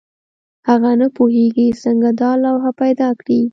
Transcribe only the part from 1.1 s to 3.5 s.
پوهېږي څنګه دا لوحه پیدا کړي.